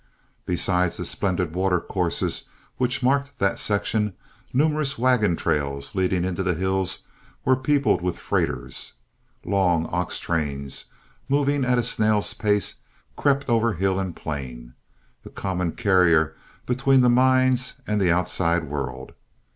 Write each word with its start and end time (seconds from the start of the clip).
Besides 0.47 0.97
the 0.97 1.05
splendid 1.05 1.53
watercourses 1.53 2.45
which 2.77 3.03
marked 3.03 3.37
that 3.37 3.59
section, 3.59 4.13
numerous 4.51 4.97
wagontrails, 4.97 5.93
leading 5.93 6.25
into 6.25 6.41
the 6.41 6.55
hills, 6.55 7.03
were 7.45 7.55
peopled 7.55 8.01
with 8.01 8.17
freighters. 8.17 8.93
Long 9.45 9.85
ox 9.91 10.17
trains, 10.17 10.85
moving 11.29 11.63
at 11.63 11.77
a 11.77 11.83
snail's 11.83 12.33
pace, 12.33 12.77
crept 13.15 13.47
over 13.47 13.73
hill 13.73 13.99
and 13.99 14.15
plain, 14.15 14.73
the 15.23 15.29
common 15.29 15.73
carrier 15.73 16.35
between 16.65 17.01
the 17.01 17.07
mines 17.07 17.75
and 17.85 18.01
the 18.01 18.11
outside 18.11 18.63
world. 18.63 19.13